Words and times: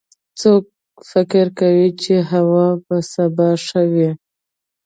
څوک 0.39 0.63
فکر 1.11 1.45
کوي 1.59 1.89
چې 2.01 2.13
هوا 2.31 2.67
به 2.85 2.97
سبا 3.13 3.49
ښه 3.65 3.81
وي 3.93 4.09